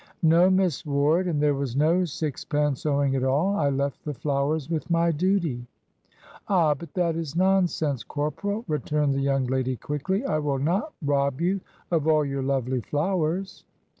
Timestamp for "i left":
3.55-4.03